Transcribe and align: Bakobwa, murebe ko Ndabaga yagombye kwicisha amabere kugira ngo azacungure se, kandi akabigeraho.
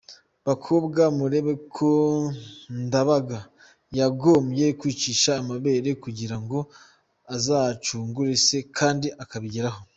Bakobwa, 0.47 1.01
murebe 1.17 1.53
ko 1.75 1.89
Ndabaga 2.85 3.39
yagombye 3.99 4.65
kwicisha 4.79 5.31
amabere 5.41 5.89
kugira 6.03 6.35
ngo 6.43 6.57
azacungure 7.35 8.33
se, 8.45 8.57
kandi 8.77 9.07
akabigeraho. 9.23 9.79